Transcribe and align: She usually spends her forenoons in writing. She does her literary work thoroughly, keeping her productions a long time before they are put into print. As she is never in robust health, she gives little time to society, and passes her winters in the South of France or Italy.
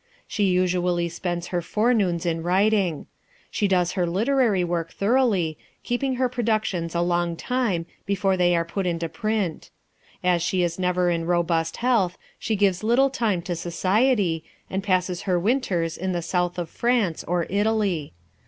She 0.25 0.45
usually 0.45 1.09
spends 1.09 1.49
her 1.49 1.61
forenoons 1.61 2.25
in 2.25 2.41
writing. 2.41 3.05
She 3.51 3.67
does 3.67 3.91
her 3.91 4.07
literary 4.07 4.63
work 4.63 4.91
thoroughly, 4.91 5.59
keeping 5.83 6.15
her 6.15 6.27
productions 6.27 6.95
a 6.95 7.01
long 7.01 7.35
time 7.35 7.85
before 8.07 8.35
they 8.35 8.55
are 8.55 8.65
put 8.65 8.87
into 8.87 9.07
print. 9.07 9.69
As 10.23 10.41
she 10.41 10.63
is 10.63 10.79
never 10.79 11.11
in 11.11 11.25
robust 11.25 11.77
health, 11.85 12.17
she 12.39 12.55
gives 12.55 12.81
little 12.83 13.11
time 13.11 13.43
to 13.43 13.55
society, 13.55 14.43
and 14.71 14.81
passes 14.81 15.21
her 15.29 15.39
winters 15.39 15.99
in 15.99 16.13
the 16.13 16.23
South 16.23 16.57
of 16.57 16.67
France 16.67 17.23
or 17.25 17.45
Italy. 17.47 18.13